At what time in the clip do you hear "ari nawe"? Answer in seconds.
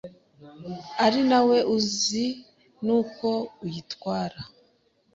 1.05-1.57